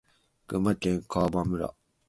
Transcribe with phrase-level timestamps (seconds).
[0.47, 1.75] 群馬県川場村